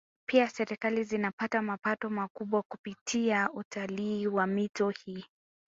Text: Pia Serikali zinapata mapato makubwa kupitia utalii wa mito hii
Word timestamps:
Pia 0.27 0.49
Serikali 0.49 1.03
zinapata 1.03 1.61
mapato 1.61 2.09
makubwa 2.09 2.61
kupitia 2.71 3.49
utalii 3.53 4.27
wa 4.27 4.47
mito 4.47 4.89
hii 4.89 5.25